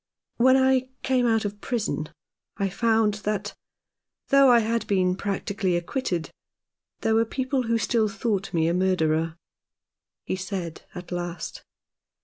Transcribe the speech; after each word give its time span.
"When 0.37 0.57
I 0.57 0.89
came 1.03 1.27
out 1.27 1.45
of 1.45 1.61
prison 1.61 2.09
I 2.57 2.69
found 2.69 3.13
that, 3.23 3.53
though 4.29 4.49
I 4.49 4.57
had 4.57 4.87
been 4.87 5.15
practically 5.15 5.75
acquitted, 5.75 6.31
there 7.01 7.13
were 7.13 7.23
people 7.23 7.67
who 7.67 7.77
still 7.77 8.07
thought 8.09 8.51
me 8.51 8.67
a 8.67 8.73
murderer," 8.73 9.37
he 10.23 10.35
said 10.35 10.81
at 10.95 11.11
last. 11.11 11.63